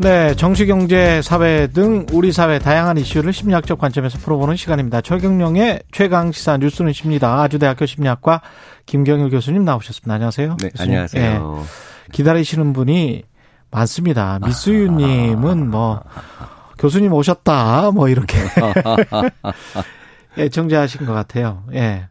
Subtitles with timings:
[0.00, 5.00] 네, 정치, 경제, 사회 등 우리 사회 다양한 이슈를 심리학적 관점에서 풀어보는 시간입니다.
[5.00, 7.42] 최경령의 최강 시사 뉴스는 십니다.
[7.42, 8.40] 아주대학교 심리학과
[8.86, 10.14] 김경일 교수님 나오셨습니다.
[10.14, 10.56] 안녕하세요.
[10.62, 10.92] 네, 교수님.
[10.92, 11.56] 안녕하세요.
[11.56, 13.24] 네, 기다리시는 분이
[13.72, 14.38] 많습니다.
[14.46, 16.00] 미스유님은 뭐
[16.78, 18.38] 교수님 오셨다 뭐 이렇게
[20.38, 21.64] 애청자하신 것 같아요.
[21.74, 22.06] 예.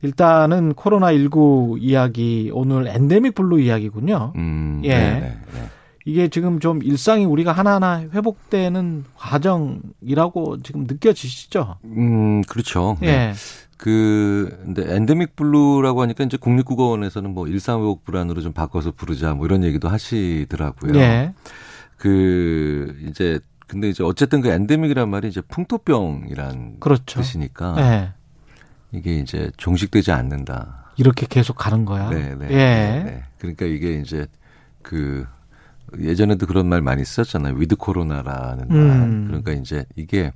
[0.00, 4.32] 일단은 코로나 19 이야기 오늘 엔데믹 블루 이야기군요.
[4.36, 4.96] 음, 예.
[4.96, 5.20] 네네,
[5.52, 5.68] 네.
[6.08, 11.76] 이게 지금 좀 일상이 우리가 하나하나 회복되는 과정이라고 지금 느껴지시죠?
[11.84, 12.96] 음, 그렇죠.
[13.02, 13.08] 네.
[13.08, 13.32] 예.
[13.76, 19.44] 그, 근데 엔데믹 블루라고 하니까 이제 국립국어원에서는 뭐 일상 회복 불안으로 좀 바꿔서 부르자 뭐
[19.44, 20.98] 이런 얘기도 하시더라고요.
[20.98, 21.34] 예.
[21.98, 27.20] 그, 이제, 근데 이제 어쨌든 그 엔데믹이란 말이 이제 풍토병이란 그렇죠.
[27.20, 27.74] 뜻이니까.
[27.80, 28.12] 예.
[28.92, 30.86] 이게 이제 종식되지 않는다.
[30.96, 32.08] 이렇게 계속 가는 거야.
[32.08, 32.46] 네, 네.
[32.50, 32.56] 예.
[32.56, 33.22] 네, 네.
[33.36, 34.26] 그러니까 이게 이제
[34.80, 35.26] 그
[36.00, 37.54] 예전에도 그런 말 많이 썼잖아요.
[37.56, 38.76] 위드 코로나라는 말.
[38.78, 39.24] 음.
[39.28, 40.32] 그러니까 이제 이게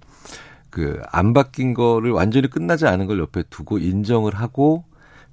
[0.70, 4.84] 그 안 바뀐 거를 완전히 끝나지 않은 걸 옆에 두고 인정을 하고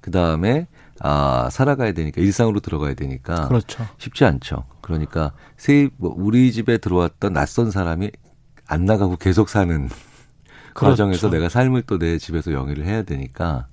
[0.02, 0.66] 그 다음에
[1.00, 3.86] 아 살아가야 되니까 일상으로 들어가야 되니까 그렇죠.
[3.98, 4.64] 쉽지 않죠.
[4.82, 8.10] 그러니까 세 뭐 우리 집에 들어왔던 낯선 사람이
[8.66, 9.88] 안 나가고 계속 사는
[10.74, 10.90] 그렇죠.
[10.92, 13.66] 과정에서 내가 삶을 또 내 집에서 영위를 해야 되니까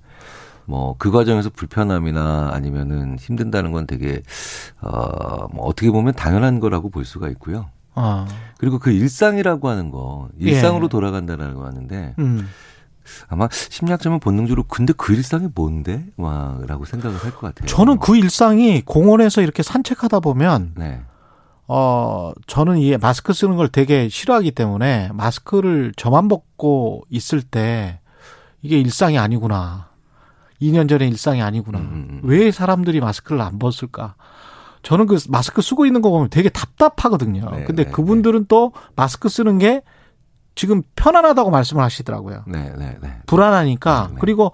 [0.68, 4.22] 뭐 그 과정에서 불편함이나 아니면은 힘든다는 건 되게
[4.80, 7.70] 어뭐 어떻게 보면 당연한 거라고 볼 수가 있고요.
[7.94, 8.28] 아.
[8.58, 10.88] 그리고 그 일상이라고 하는 거 일상으로 예.
[10.88, 12.48] 돌아간다라고 하는데 음.
[13.28, 16.04] 아마 심리학자면 본능적으로 근데 그 일상이 뭔데?
[16.18, 17.66] 와라고 생각을 할 것 같아요.
[17.66, 21.00] 저는 그 일상이 공원에서 이렇게 산책하다 보면 네.
[21.66, 28.00] 어 저는 이 마스크 쓰는 걸 되게 싫어하기 때문에 마스크를 저만 벗고 있을 때
[28.62, 29.87] 이게 일상이 아니구나.
[30.60, 31.78] 2년 전의 일상이 아니구나.
[31.78, 32.20] 음, 음, 음.
[32.24, 34.14] 왜 사람들이 마스크를 안 벗을까?
[34.82, 37.50] 저는 그 마스크 쓰고 있는 거 보면 되게 답답하거든요.
[37.50, 38.46] 네, 근데 네, 그분들은 네.
[38.48, 39.82] 또 마스크 쓰는 게
[40.54, 42.44] 지금 편안하다고 말씀을 하시더라고요.
[42.46, 43.18] 네, 네, 네.
[43.26, 44.06] 불안하니까.
[44.08, 44.20] 네, 네.
[44.20, 44.52] 그리고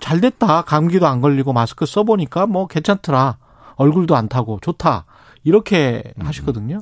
[0.00, 0.62] 잘 됐다.
[0.62, 3.38] 감기도 안 걸리고 마스크 써보니까 뭐 괜찮더라.
[3.76, 5.06] 얼굴도 안 타고 좋다.
[5.42, 6.26] 이렇게 음.
[6.26, 6.80] 하시거든요.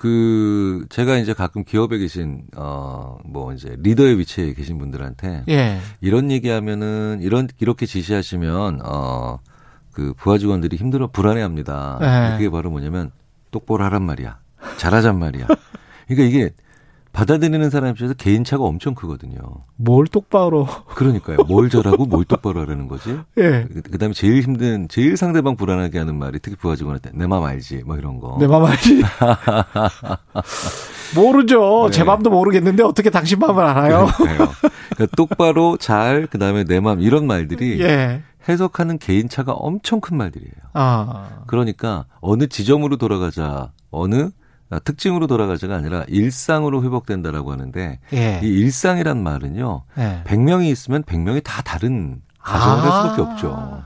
[0.00, 5.78] 그 제가 이제 가끔 기업에 계신 어뭐 이제 리더의 위치에 계신 분들한테 예.
[6.00, 11.98] 이런 얘기하면은 이런 이렇게 지시하시면 어그 부하 직원들이 힘들어 불안해합니다.
[12.00, 12.32] 예.
[12.38, 13.10] 그게 바로 뭐냐면
[13.50, 14.38] 똑바로 하란 말이야.
[14.78, 15.46] 잘하잔 말이야.
[16.08, 16.54] 그러니까 이게
[17.12, 19.38] 받아들이는 사람 입장에서 개인차가 엄청 크거든요.
[19.76, 20.66] 뭘 똑바로.
[20.94, 21.38] 그러니까요.
[21.48, 23.18] 뭘 잘하고 뭘 똑바로 하라는 거지.
[23.38, 23.66] 예.
[23.90, 27.82] 그 다음에 제일 힘든, 제일 상대방 불안하게 하는 말이 특히 부하 직원한테 내 맘 알지.
[27.84, 28.36] 뭐 이런 거.
[28.38, 29.02] 내 맘 알지.
[31.14, 31.86] 모르죠.
[31.86, 31.90] 네.
[31.90, 34.06] 제 맘도 모르겠는데 어떻게 당신 맘을 알아요?
[34.16, 34.48] 그러니까요.
[34.94, 37.80] 그러니까 똑바로 잘, 그 다음에 내 맘 이런 말들이.
[37.80, 38.22] 예.
[38.48, 40.52] 해석하는 개인차가 엄청 큰 말들이에요.
[40.72, 41.42] 아.
[41.46, 44.28] 그러니까 어느 지점으로 돌아가자, 어느 아,
[44.78, 48.40] 특징으로 돌아가자가 아니라 일상으로 회복된다라고 하는데 예.
[48.42, 49.82] 이 일상이란 말은요.
[49.98, 50.22] 예.
[50.24, 52.82] 100명이 있으면 100명이 다 다른 가정을 아.
[52.82, 53.82] 할 수밖에 없죠.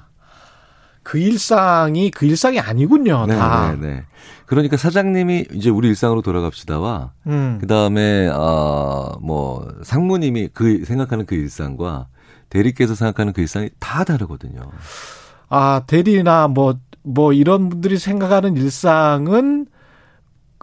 [1.03, 3.27] 그 일상이 그 일상이 아니군요.
[3.27, 3.73] 네, 다.
[3.73, 4.05] 네, 네.
[4.47, 7.59] 그러니까 사장님이 이제 우리 일상으로 돌아갑시다와 음.
[7.61, 12.09] 그다음에 어뭐 상무님이 그 생각하는 그 일상과
[12.49, 14.71] 대리께서 생각하는 그 일상이 다 다르거든요.
[15.49, 19.67] 아, 대리나 뭐뭐 뭐 이런 분들이 생각하는 일상은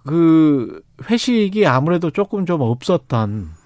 [0.06, 3.62] 그 회식이 아무래도 조금 좀 없었던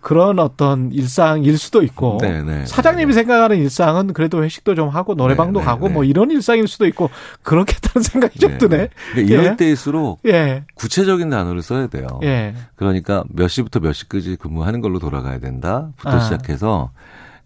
[0.00, 5.14] 그런 어떤 일상일 수도 있고 네네, 네, 사장님이 네 생각하는 일상은 그래도 회식도 좀 하고
[5.14, 5.94] 노래방도 네네, 가고 네.
[5.94, 7.10] 뭐 이런 일상일 수도 있고
[7.42, 8.88] 그렇겠다는 생각이 좀 드네.
[9.12, 9.56] 그러니까 이럴 예.
[9.56, 10.64] 때일수록 예.
[10.74, 12.06] 구체적인 단어를 써야 돼요.
[12.22, 12.54] 예.
[12.76, 16.20] 그러니까 몇 시부터 몇 시까지 근무하는 걸로 돌아가야 된다부터 아.
[16.20, 16.90] 시작해서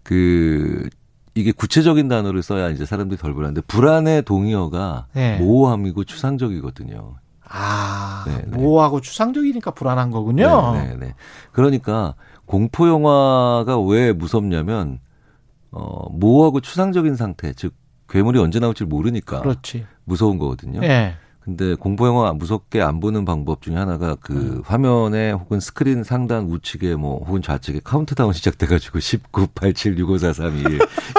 [0.02, 0.88] 그
[1.34, 5.36] 이게 구체적인 단어를 써야 이제 사람들이 덜 불안한데 불안의 동의어가 예.
[5.38, 7.14] 모호함이고 추상적이거든요.
[7.52, 8.42] 아, 네네.
[8.46, 8.56] 네.
[8.56, 10.72] 모호하고 추상적이니까 불안한 거군요.
[10.72, 11.14] 네, 네, 네.
[11.52, 12.14] 그러니까
[12.46, 15.00] 공포 영화가 왜 무섭냐면
[15.70, 17.74] 어 모호하고 추상적인 상태, 즉
[18.08, 19.86] 괴물이 언제 나올지 모르니까 그렇지.
[20.04, 20.80] 무서운 거거든요.
[20.80, 21.14] 네.
[21.44, 24.62] 근데 공포 영화 무섭게 안 보는 방법 중에 하나가 그 음.
[24.64, 30.32] 화면에 혹은 스크린 상단 우측에 뭐 혹은 좌측에 카운트다운 시작돼 가지고 19, 87, 65, 4,
[30.32, 30.62] 3, 2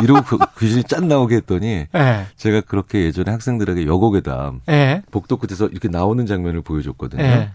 [0.02, 2.25] 이러고 그 귀신이 짠 나오게 했더니 네.
[2.38, 5.02] 제가 그렇게 예전에 학생들에게 여고괴담 네.
[5.12, 7.22] 복도 끝에서 이렇게 나오는 장면을 보여줬거든요.
[7.22, 7.52] 네.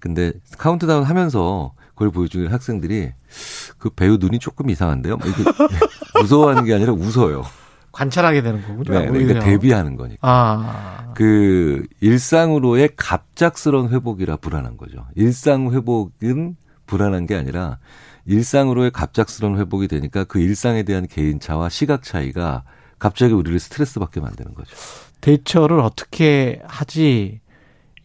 [0.00, 3.12] 근데 카운트다운 하면서 그걸 보여주는 학생들이
[3.78, 5.16] 그 배우 눈이 조금 이상한데요?
[5.16, 5.44] 뭐 이렇게
[6.20, 7.44] 무서워하는 게 아니라 웃어요.
[7.92, 8.98] 관찰하게 되는 거군요.
[8.98, 10.18] 네, 그러니까 대비하는 거니까.
[10.22, 11.12] 아.
[11.14, 15.06] 그 일상으로의 갑작스러운 회복이라 불안한 거죠.
[15.16, 16.56] 일상 회복은
[16.86, 17.78] 불안한 게 아니라
[18.26, 22.62] 일상으로의 갑작스러운 회복이 되니까 그 일상에 대한 개인차와 시각 차이가
[22.98, 24.76] 갑자기 우리를 스트레스 받게 만드는 거죠.
[25.20, 27.40] 대처를 어떻게 하지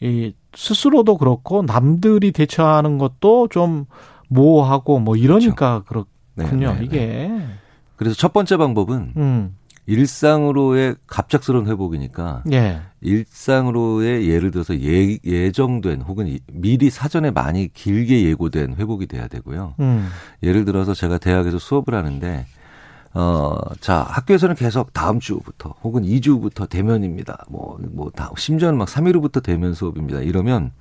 [0.02, 3.86] 이 스스로도 그렇고 남들이 대처하는 것도 좀
[4.30, 6.08] 모호하고 뭐 이러니까 그렇죠.
[6.36, 6.74] 그렇군요.
[6.74, 7.48] 네, 네, 이게 네.
[7.96, 9.56] 그래서 첫 번째 방법은 음.
[9.88, 12.82] 일상으로의 갑작스러운 회복이니까 예.
[13.02, 19.76] 일상으로의 예를 들어서 예, 예정된 혹은 미리 사전에 많이 길게 예고된 회복이 돼야 되고요.
[19.80, 20.08] 음.
[20.42, 22.46] 예를 들어서 제가 대학에서 수업을 하는데
[23.14, 27.46] 어, 자, 학교에서는 계속 다음 주부터 혹은 2주부터 대면입니다.
[27.48, 30.20] 뭐, 뭐, 다, 심지어는 막 3일 후부터 대면 수업입니다.
[30.20, 30.72] 이러면,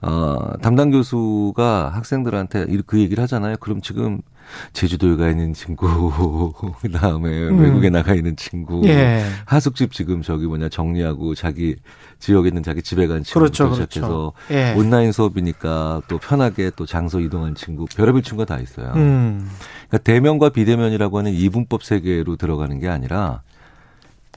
[0.00, 3.56] 어, 담당 교수가 학생들한테 그 얘기를 하잖아요.
[3.60, 4.22] 그럼 지금
[4.72, 7.60] 제주도에 가 있는 친구, 그 다음에 음.
[7.60, 9.24] 외국에 나가 있는 친구, 예.
[9.46, 11.76] 하숙집 지금 저기 뭐냐 정리하고 자기
[12.18, 13.84] 지역에 있는 자기 집에 간 친구 그렇죠, 그렇죠.
[13.90, 14.32] 시작해서.
[14.50, 14.74] 예.
[14.76, 18.92] 온라인 수업이니까 또 편하게 또 장소 이동한 친구, 별의별 친구가 다 있어요.
[18.96, 19.48] 음.
[19.88, 23.42] 그러니까 대면과 비대면이라고 하는 이분법 세계로 들어가는 게 아니라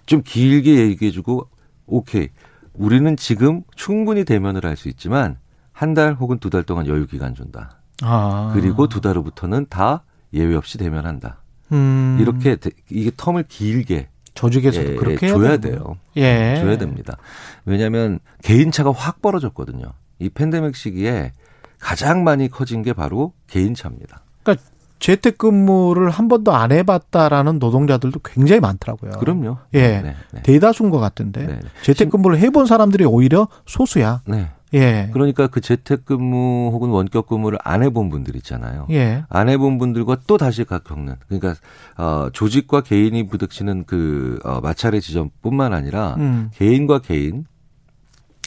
[0.06, 1.48] 좀 길게 얘기해주고
[1.88, 2.30] 오케이
[2.74, 5.38] 우리는 지금 충분히 대면을 할 수 있지만
[5.72, 7.80] 한 달 혹은 두 달 동안 여유 기간 준다.
[8.02, 8.52] 아.
[8.54, 10.04] 그리고 두 달 후부터는 다
[10.34, 11.38] 예외 없이 대면한다.
[11.72, 12.18] 음.
[12.20, 12.58] 이렇게
[12.90, 15.96] 이게 텀을 길게 조직에서도 예, 그렇게 줘야 돼요.
[16.18, 16.58] 예.
[16.60, 17.18] 줘야 됩니다.
[17.66, 19.86] 왜냐하면 개인차가 확 벌어졌거든요.
[20.20, 21.32] 이 팬데믹 시기에
[21.80, 24.22] 가장 많이 커진 게 바로 개인차입니다.
[24.44, 24.66] 그러니까
[25.00, 29.12] 재택근무를 한 번도 안 해봤다라는 노동자들도 굉장히 많더라고요.
[29.20, 29.58] 그럼요.
[29.74, 30.42] 예, 네, 네.
[30.44, 31.54] 대다수인 것 같은데 네.
[31.54, 31.62] 네.
[31.84, 34.22] 재택근무를 해본 사람들이 오히려 소수야.
[34.28, 34.50] 네.
[34.74, 35.10] 예.
[35.14, 38.88] 그러니까 그 재택근무 혹은 원격근무를 안 해본 분들 있잖아요.
[38.92, 39.24] 예.
[39.30, 41.56] 안 해본 분들과 또 다시 겪는 그러니까
[41.98, 46.50] 어 조직과 개인이 부딪히는 그 어, 마찰의 지점뿐만 아니라 음.
[46.56, 47.46] 개인과 개인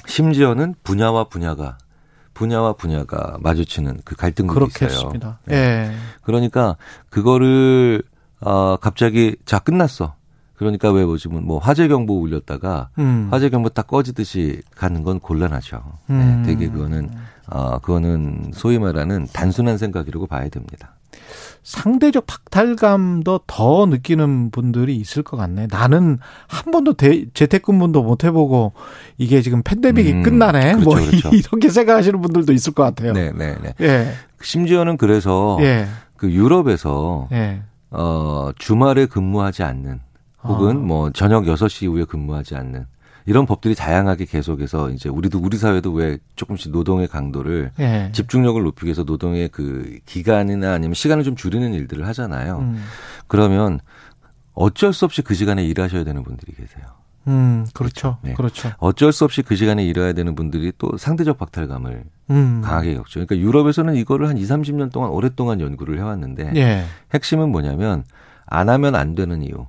[0.07, 1.79] 심지어는 분야와 분야가
[2.35, 5.13] 분야와 분야가 마주치는 그 갈등들이 있어요.
[5.45, 5.55] 네.
[5.55, 5.93] 예.
[6.23, 6.77] 그러니까
[7.11, 8.03] 그거를
[8.41, 10.18] 어 갑자기 자 끝났어.
[10.59, 13.29] 그러니까 왜 보시면 뭐 화재 경보 울렸다가 음.
[13.31, 15.81] 화재 경보 딱 꺼지듯이 가는 건 곤란하죠.
[16.09, 16.43] 네, 음.
[16.43, 17.11] 네, 되게 그거는
[17.47, 20.97] 어 그거는 소위 말하는 단순한 생각이라고 봐야 됩니다.
[21.63, 25.69] 상대적 박탈감도 더 느끼는 분들이 있을 것 같네.
[25.71, 26.19] 나는
[26.49, 28.73] 한 번도 대, 재택근무도 못 해보고
[29.17, 30.73] 이게 지금 팬데믹이 음, 끝나네.
[30.73, 31.29] 그렇죠, 뭐 그렇죠.
[31.37, 33.13] 이렇게 생각하시는 분들도 있을 것 같아요.
[33.13, 33.75] 네, 네, 네.
[33.81, 34.13] 예.
[34.43, 35.87] 심지어는 그래서 예.
[36.17, 37.63] 그 유럽에서 예.
[37.91, 40.01] 어 주말에 근무하지 않는
[40.49, 40.81] 혹은 아.
[40.81, 42.87] 뭐 저녁 6시 이후에 근무하지 않는
[43.27, 48.11] 이런 법들이 다양하게 계속해서 이제 우리도 우리 사회도 왜 조금씩 노동의 강도를 예.
[48.13, 52.61] 집중력을 높이기 위해서 노동의 그 기간이나 아니면 시간을 좀 줄이는 일들을 하잖아요.
[52.61, 52.83] 음.
[53.27, 53.81] 그러면
[54.55, 56.87] 어쩔 수 없이 그 시간에 일하셔야 되는 분들이 계세요.
[57.27, 58.17] 음, 그렇죠.
[58.23, 58.33] 네.
[58.33, 58.73] 그렇죠.
[58.79, 62.63] 어쩔 수 없이 그 시간에 일해야 되는 분들이 또 상대적 박탈감을 음.
[62.65, 63.21] 강하게 겪죠.
[63.21, 66.85] 그러니까 유럽에서는 이거를 한 2, 30년 동안 오랫동안 연구를 해왔는데 예.
[67.13, 68.05] 핵심은 뭐냐면
[68.47, 69.67] 안 하면 안 되는 이유.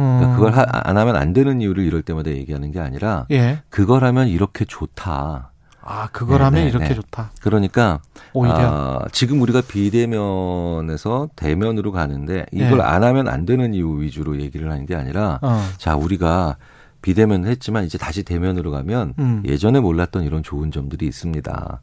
[0.00, 0.36] 그러니까 음.
[0.36, 3.60] 그걸 하, 안 하면 안 되는 이유를 이럴 때마다 얘기하는 게 아니라 예.
[3.68, 5.50] 그걸 하면 이렇게 좋다.
[5.82, 6.94] 아, 그걸 네네, 하면 네, 이렇게 네.
[6.94, 7.32] 좋다.
[7.42, 8.00] 그러니까
[8.32, 12.82] 오히려 아, 지금 우리가 비대면에서 대면으로 가는데 이걸 예.
[12.82, 15.62] 안 하면 안 되는 이유 위주로 얘기를 하는 게 아니라 어.
[15.78, 16.56] 자, 우리가
[17.02, 19.42] 비대면을 했지만 이제 다시 대면으로 가면 음.
[19.46, 21.80] 예전에 몰랐던 이런 좋은 점들이 있습니다.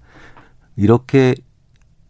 [0.75, 1.35] 이렇게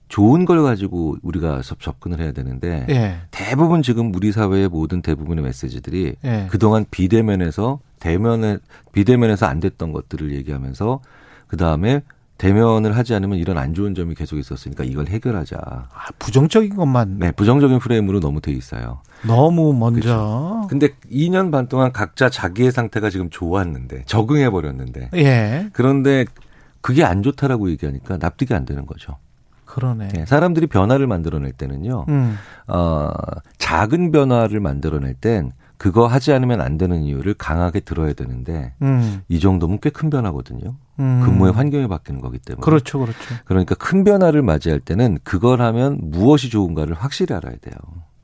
[0.07, 3.17] 좋은 걸 가지고 우리가 접근을 해야 되는데 예.
[3.31, 6.47] 대부분 지금 우리 사회의 모든 대부분의 메시지들이 예.
[6.49, 8.59] 그동안 비대면에서 대면에
[8.93, 11.01] 비대면에서 안 됐던 것들을 얘기하면서
[11.47, 12.01] 그 다음에
[12.37, 15.57] 대면을 하지 않으면 이런 안 좋은 점이 계속 있었으니까 이걸 해결하자.
[15.59, 17.17] 아, 부정적인 것만.
[17.17, 19.01] 네, 부정적인 프레임으로 너무 돼 있어요.
[19.25, 20.01] 너무 먼저.
[20.01, 20.67] 그렇죠.
[20.69, 25.09] 근데 2년 반 동안 각자 자기의 상태가 지금 좋았는데 적응해 버렸는데.
[25.15, 25.69] 예.
[25.73, 26.25] 그런데
[26.81, 29.17] 그게 안 좋다라고 얘기하니까 납득이 안 되는 거죠.
[29.67, 30.07] 그러네.
[30.07, 32.36] 네, 사람들이 변화를 만들어낼 때는요, 음.
[32.67, 33.12] 어,
[33.59, 39.21] 작은 변화를 만들어낼 땐 그거 하지 않으면 안 되는 이유를 강하게 들어야 되는데 음.
[39.29, 40.75] 이 정도면 꽤 큰 변화거든요.
[41.00, 41.21] 음.
[41.24, 42.63] 근무의 환경이 바뀌는 거기 때문에.
[42.63, 43.17] 그렇죠, 그렇죠.
[43.45, 47.75] 그러니까 큰 변화를 맞이할 때는 그걸 하면 무엇이 좋은가를 확실히 알아야 돼요.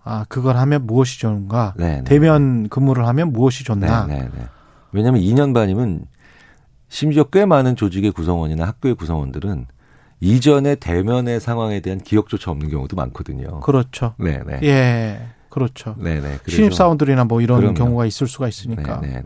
[0.03, 1.73] 아, 그걸 하면 무엇이 좋은가?
[1.77, 2.69] 네, 네 대면 네.
[2.69, 4.05] 근무를 하면 무엇이 좋나?
[4.07, 4.45] 네, 네, 네.
[4.91, 6.05] 왜냐하면 2년 반이면
[6.89, 9.65] 심지어 꽤 많은 조직의 구성원이나 학교의 구성원들은
[10.19, 13.59] 이전의 대면의 상황에 대한 기억조차 없는 경우도 많거든요.
[13.61, 14.13] 그렇죠.
[14.17, 14.59] 네, 네.
[14.63, 15.27] 예.
[15.49, 15.95] 그렇죠.
[15.99, 16.39] 네네.
[16.47, 17.75] 신입 사원들이나 뭐 이런 그럼요.
[17.75, 19.01] 경우가 있을 수가 있으니까.
[19.01, 19.21] 네네.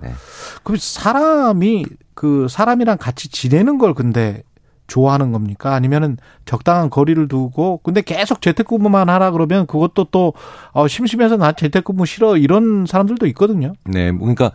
[0.63, 4.44] 그럼 사람이 그 사람이랑 같이 지내는 걸 근데
[4.88, 5.74] 좋아하는 겁니까?
[5.74, 10.34] 아니면은 적당한 거리를 두고 근데 계속 재택근무만 하라 그러면 그것도 또
[10.72, 13.74] 어, 심심해서 나 재택근무 싫어 이런 사람들도 있거든요.
[13.86, 14.51] 네, 그러니까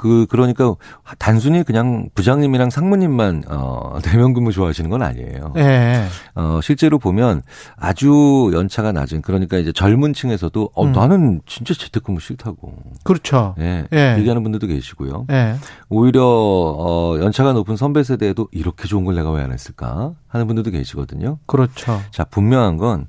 [0.00, 0.76] 그 그러니까
[1.18, 5.52] 단순히 그냥 부장님이랑 상무님만 어 대면 근무 좋아하시는 건 아니에요.
[5.56, 6.06] 네.
[6.34, 7.42] 어 실제로 보면
[7.76, 10.92] 아주 연차가 낮은 그러니까 이제 젊은 층에서도 어 음.
[10.92, 12.72] 나는 진짜 재택근무 싫다고.
[13.04, 13.54] 그렇죠.
[13.58, 13.84] 예.
[13.90, 14.16] 네.
[14.18, 15.26] 얘기하는 분들도 계시고요.
[15.28, 15.56] 네.
[15.88, 20.70] 오히려 어 연차가 높은 선배 세대에도 이렇게 좋은 걸 내가 왜 안 했을까 하는 분들도
[20.70, 21.38] 계시거든요.
[21.46, 22.00] 그렇죠.
[22.10, 23.06] 자, 분명한 건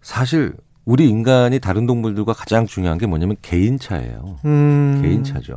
[0.00, 0.54] 사실
[0.84, 4.38] 우리 인간이 다른 동물들과 가장 중요한 게 뭐냐면 개인차예요.
[4.44, 5.00] 음.
[5.02, 5.56] 개인차죠.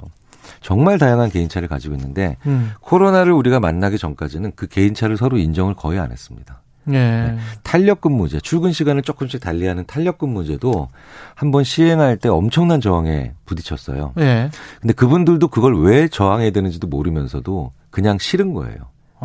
[0.61, 2.71] 정말 다양한 개인차를 가지고 있는데 음.
[2.81, 6.61] 코로나를 우리가 만나기 전까지는 그 개인차를 서로 인정을 거의 안 했습니다.
[6.87, 6.91] 예.
[6.91, 7.37] 네.
[7.63, 10.89] 탄력 근무제, 출근 시간을 조금씩 달리하는 탄력 근무제도
[11.35, 14.13] 한번 시행할 때 엄청난 저항에 부딪혔어요.
[14.19, 14.49] 예.
[14.81, 18.77] 근데 그분들도 그걸 왜 저항해야 되는지도 모르면서도 그냥 싫은 거예요.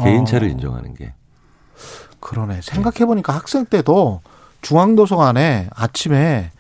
[0.02, 0.50] 개인차를 어.
[0.50, 1.14] 인정하는 게.
[2.20, 2.60] 그러네.
[2.62, 3.38] 생각해 보니까 네.
[3.38, 4.20] 학생 때도
[4.62, 6.50] 중앙도서관에 아침에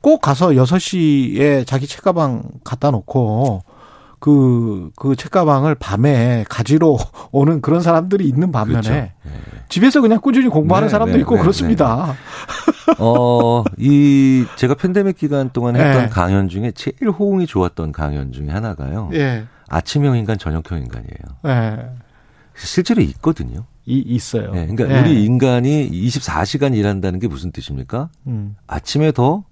[0.00, 3.62] 꼭 가서 6시에 자기 책가방 갖다 놓고
[4.22, 6.96] 그, 그 책가방을 밤에 가지러
[7.32, 8.94] 오는 그런 사람들이 있는 반면에 그렇죠.
[8.94, 9.12] 네.
[9.68, 12.14] 집에서 그냥 꾸준히 공부하는 네, 사람도 네, 있고 네, 그렇습니다.
[12.86, 12.94] 네.
[13.00, 16.08] 어, 이 제가 팬데믹 기간 동안 했던 네.
[16.08, 19.10] 강연 중에 제일 호응이 좋았던 강연 중에 하나가요.
[19.14, 19.44] 예.
[19.68, 21.38] 아침형 인간, 저녁형 인간이에요.
[21.46, 21.90] 예.
[22.54, 23.64] 실제로 있거든요.
[23.86, 24.52] 이, 있어요.
[24.52, 28.08] 네, 그러니까 우리 인간이 24시간 일한다는 게 무슨 뜻입니까?
[28.28, 28.54] 음.
[28.68, 29.42] 아침에 더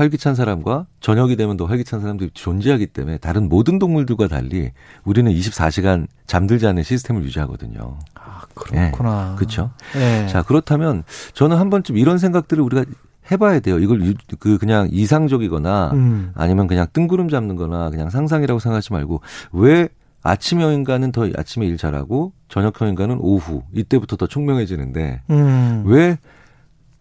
[0.00, 4.72] 활기찬 사람과 저녁이 되면 더 활기찬 사람들이 존재하기 때문에 다른 모든 동물들과 달리
[5.04, 7.98] 우리는 24시간 잠들지 않는 시스템을 유지하거든요.
[8.14, 9.30] 아, 그렇구나.
[9.30, 9.70] 네, 그렇죠.
[9.92, 10.26] 네.
[10.26, 11.04] 자, 그렇다면
[11.34, 12.84] 저는 한 번쯤 이런 생각들을 우리가
[13.30, 13.78] 해봐야 돼요.
[13.78, 16.32] 이걸 그 그냥 이상적이거나 음.
[16.34, 19.20] 아니면 그냥 뜬구름 잡는 거나 그냥 상상이라고 생각하지 말고
[19.52, 19.88] 왜
[20.22, 25.82] 아침형 인간은 더 아침에 일 잘하고 저녁형 인간은 오후 이때부터 더 총명해지는데 음.
[25.86, 26.18] 왜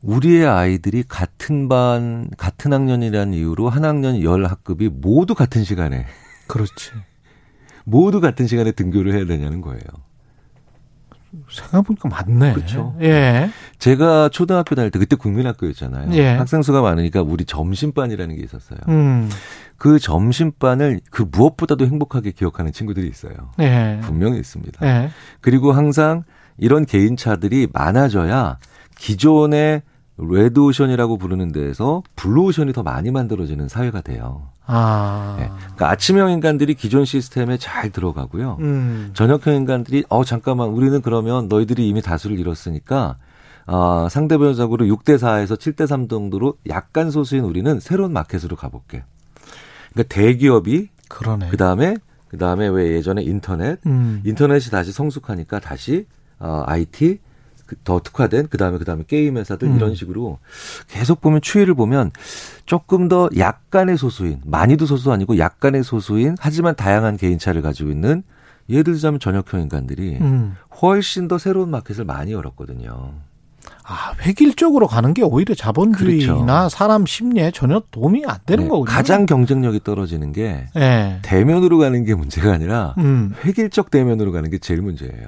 [0.02, 6.06] 우리의 아이들이 같은 반, 같은 학년이라는 이유로 한 학년 열 학급이 모두 같은 시간에.
[6.48, 6.92] 그렇지.
[7.84, 9.82] 모두 같은 시간에 등교를 해야 되냐는 거예요.
[11.52, 12.54] 생각해보니까 맞네.
[12.54, 12.96] 그렇죠.
[13.02, 13.50] 예.
[13.78, 16.12] 제가 초등학교 다닐 때 그때 국민학교였잖아요.
[16.14, 16.30] 예.
[16.30, 18.80] 학생 수가 많으니까 우리 점심반이라는 게 있었어요.
[18.88, 19.30] 음.
[19.78, 23.34] 그 점심반을 그 무엇보다도 행복하게 기억하는 친구들이 있어요.
[23.60, 24.00] 예.
[24.02, 24.86] 분명히 있습니다.
[24.86, 25.10] 예.
[25.42, 26.24] 그리고 항상
[26.58, 28.58] 이런 개인차들이 많아져야
[29.00, 29.82] 기존의
[30.18, 34.50] 레드오션이라고 부르는 데에서 블루오션이 더 많이 만들어지는 사회가 돼요.
[34.66, 35.38] 아.
[35.40, 35.50] 네.
[35.58, 38.58] 그러니까 아침형 인간들이 기존 시스템에 잘 들어가고요.
[38.60, 39.12] 음.
[39.14, 43.18] 저녁형 인간들이 어 잠깐만 우리는 그러면 너희들이 이미 다수를 잃었으니까
[43.66, 49.04] 어, 상대적으로 6대 4에서 7대 3 정도로 약간 소수인 우리는 새로운 마켓으로 가볼게.
[49.94, 51.50] 그러니까 대기업이 그러네.
[51.50, 51.96] 그다음에
[52.28, 54.22] 그다음에 왜 예전에 인터넷 음.
[54.26, 56.06] 인터넷이 다시 성숙하니까 다시
[56.40, 57.29] 어, IT 그
[57.84, 59.76] 더 특화된 그다음에 그다음에 게임 회사들 음.
[59.76, 60.40] 이런 식으로
[60.88, 62.12] 계속 보면 추이를 보면
[62.66, 68.24] 조금 더 약간의 소수인 많이도 소수 아니고 약간의 소수인 하지만 다양한 개인차를 가지고 있는
[68.70, 70.56] 예를 들자면 전역형 인간들이 음.
[70.82, 73.14] 훨씬 더 새로운 마켓을 많이 열었거든요.
[73.84, 76.70] 아, 획일적으로 가는 게 오히려 자본주의나 그렇죠.
[76.70, 78.86] 사람 심리에 전혀 도움이 안 되는 네, 거군요.
[78.86, 81.20] 가장 경쟁력이 떨어지는 게 네.
[81.24, 83.34] 대면으로 가는 게 문제가 아니라 음.
[83.44, 85.28] 획일적 대면으로 가는 게 제일 문제예요.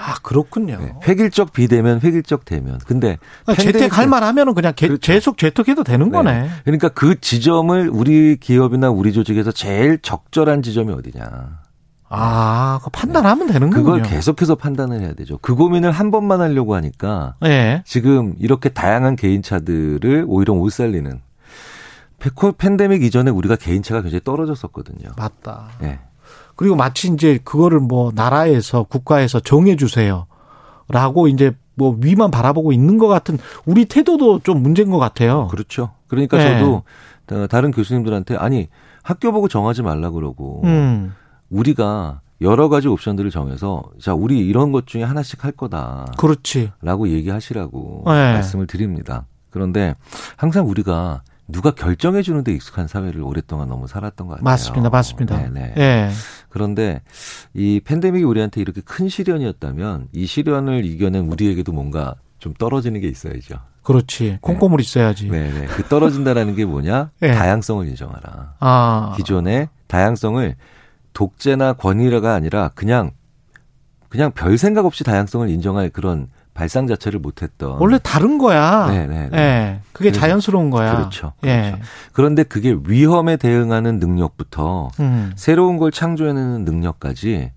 [0.00, 0.78] 아 그렇군요.
[0.80, 0.94] 네.
[1.06, 2.78] 획일적 비대면, 획일적 대면.
[2.86, 5.12] 근데 아, 재택할 만하면은 그냥 개, 그렇죠.
[5.12, 6.12] 계속 재택해도 되는 네.
[6.12, 6.48] 거네.
[6.64, 11.60] 그러니까 그 지점을 우리 기업이나 우리 조직에서 제일 적절한 지점이 어디냐.
[12.08, 13.52] 아, 그 판단하면 네.
[13.52, 13.84] 되는 거군요.
[13.84, 15.38] 그걸 계속해서 판단을 해야 되죠.
[15.38, 17.82] 그 고민을 한 번만 하려고 하니까 네.
[17.84, 21.20] 지금 이렇게 다양한 개인차들을 오히려 못 살리는
[22.58, 25.10] 팬데믹 이전에 우리가 개인차가 굉장히 떨어졌었거든요.
[25.16, 25.68] 맞다.
[25.80, 26.00] 네.
[26.60, 30.26] 그리고 마치 이제 그거를 뭐 나라에서 국가에서 정해 주세요.
[30.90, 35.48] 라고 이제 뭐 위만 바라보고 있는 것 같은 우리 태도도 좀 문제인 것 같아요.
[35.48, 35.92] 그렇죠.
[36.06, 36.58] 그러니까 네.
[36.58, 36.82] 저도
[37.48, 38.68] 다른 교수님들한테 아니
[39.02, 41.14] 학교 보고 정하지 말라 그러고 음.
[41.48, 46.12] 우리가 여러 가지 옵션들을 정해서 자 우리 이런 것 중에 하나씩 할 거다.
[46.18, 46.72] 그렇지.
[46.82, 48.12] 라고 얘기하시라고 네.
[48.34, 49.24] 말씀을 드립니다.
[49.48, 49.94] 그런데
[50.36, 54.44] 항상 우리가 누가 결정해 주는 데 익숙한 사회를 오랫동안 너무 살았던 것 같아요.
[54.44, 55.36] 맞습니다, 맞습니다.
[55.36, 55.74] 네네.
[55.74, 56.10] 네.
[56.48, 57.02] 그런데
[57.54, 63.56] 이 팬데믹이 우리한테 이렇게 큰 시련이었다면 이 시련을 이겨낸 우리에게도 뭔가 좀 떨어지는 게 있어야죠.
[63.82, 64.38] 그렇지.
[64.40, 64.82] 콩고물 네.
[64.82, 65.28] 있어야지.
[65.28, 65.66] 네 네.
[65.66, 67.10] 그 떨어진다라는 게 뭐냐?
[67.20, 67.34] 네.
[67.34, 68.54] 다양성을 인정하라.
[68.60, 69.14] 아.
[69.16, 70.56] 기존의 다양성을
[71.12, 73.12] 독재나 권위가 아니라 그냥
[74.08, 76.28] 그냥 별 생각 없이 다양성을 인정할 그런
[76.60, 78.86] 발상 자체를 못했던 원래 다른 거야.
[78.90, 79.30] 네, 네, 네.
[79.30, 79.80] 네.
[79.94, 80.94] 그게 자연스러운 거야.
[80.94, 81.32] 그렇죠.
[81.40, 81.46] 그렇죠.
[81.46, 81.80] 예.
[82.12, 85.32] 그런데 그게 위험에 대응하는 능력부터 음.
[85.36, 87.52] 새로운 걸 창조해내는 능력까지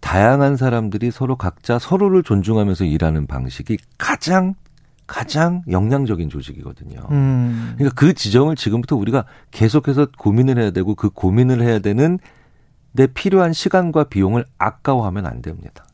[0.00, 4.54] 다양한 사람들이 서로 각자 서로를 존중하면서 일하는 방식이 가장
[5.06, 7.00] 가장 역량적인 조직이거든요.
[7.10, 7.74] 음.
[7.76, 12.18] 그러니까 그 지점을 지금부터 우리가 계속해서 고민을 해야 되고 그 고민을 해야 되는
[12.92, 15.84] 내 필요한 시간과 비용을 아까워하면 안 됩니다.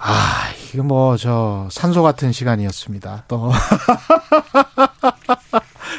[0.00, 0.06] 네.
[0.06, 3.24] 아, 이거 뭐, 저, 산소 같은 시간이었습니다.
[3.28, 3.52] 또.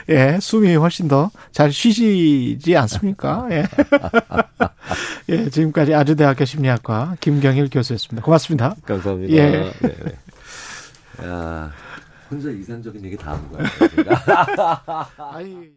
[0.09, 3.47] 예, 숨이 훨씬 더 잘 쉬시지 않습니까?
[3.51, 3.63] 예.
[5.29, 8.25] 예, 지금까지 아주대학교 심리학과 김경일 교수였습니다.
[8.25, 8.75] 고맙습니다.
[8.85, 9.33] 감사합니다.
[9.33, 9.51] 예.
[9.51, 11.27] 네, 네.
[11.27, 11.71] 야,
[12.29, 13.63] 혼자 이상적인 얘기 다 한 거야.